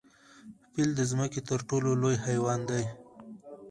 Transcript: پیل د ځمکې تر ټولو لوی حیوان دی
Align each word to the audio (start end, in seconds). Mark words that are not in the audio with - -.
پیل 0.71 0.89
د 0.95 1.01
ځمکې 1.11 1.41
تر 1.49 1.59
ټولو 1.69 1.89
لوی 2.01 2.15
حیوان 2.25 2.59
دی 2.69 2.83